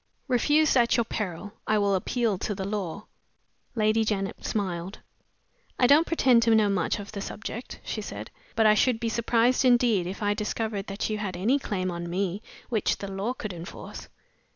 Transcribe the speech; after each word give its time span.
"Refuse 0.27 0.75
at 0.75 0.97
your 0.97 1.03
peril. 1.03 1.53
I 1.67 1.77
will 1.77 1.93
appeal 1.93 2.39
to 2.39 2.55
the 2.55 2.65
law." 2.65 3.05
Lady 3.75 4.03
Janet 4.03 4.43
smiled. 4.43 4.97
"I 5.77 5.85
don't 5.85 6.07
pretend 6.07 6.41
to 6.41 6.49
much 6.49 6.57
knowledge 6.57 6.97
of 6.97 7.11
the 7.11 7.21
subject," 7.21 7.79
she 7.83 8.01
said; 8.01 8.31
"but 8.55 8.65
I 8.65 8.73
should 8.73 8.99
be 8.99 9.09
surprised 9.09 9.63
indeed 9.63 10.07
if 10.07 10.23
I 10.23 10.33
discovered 10.33 10.87
that 10.87 11.11
you 11.11 11.19
had 11.19 11.37
any 11.37 11.59
claim 11.59 11.91
on 11.91 12.09
me 12.09 12.41
which 12.69 12.97
the 12.97 13.11
law 13.11 13.33
could 13.33 13.53
enforce. 13.53 14.07